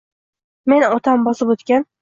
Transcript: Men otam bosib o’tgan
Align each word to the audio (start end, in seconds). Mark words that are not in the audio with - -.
Men 0.73 0.87
otam 0.97 1.29
bosib 1.29 1.57
o’tgan 1.57 1.89